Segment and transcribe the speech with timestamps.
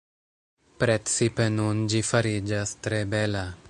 [0.83, 3.51] Precipe nun ĝi fariĝas tre bela.